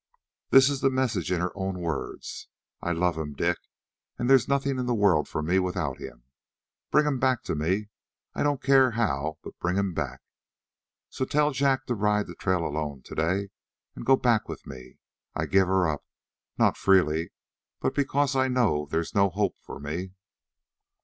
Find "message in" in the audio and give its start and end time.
0.89-1.41